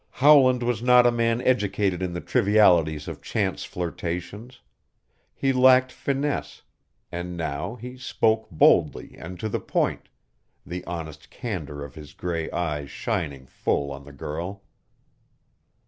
[0.09, 4.59] Howland was not a man educated in the trivialities of chance flirtations.
[5.35, 6.63] He lacked finesse,
[7.11, 10.09] and now he spoke boldly and to the point,
[10.65, 14.63] the honest candor of his gray eyes shining full on the girl.